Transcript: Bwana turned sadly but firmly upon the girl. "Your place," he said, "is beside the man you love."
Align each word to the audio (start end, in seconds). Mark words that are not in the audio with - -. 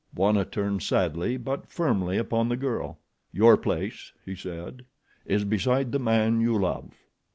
Bwana 0.15 0.45
turned 0.49 0.81
sadly 0.81 1.37
but 1.37 1.67
firmly 1.69 2.17
upon 2.17 2.49
the 2.49 2.57
girl. 2.57 2.97
"Your 3.31 3.55
place," 3.55 4.11
he 4.25 4.33
said, 4.35 4.83
"is 5.27 5.43
beside 5.43 5.91
the 5.91 5.99
man 5.99 6.41
you 6.41 6.57
love." 6.57 6.89